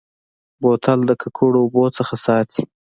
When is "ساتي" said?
2.25-2.63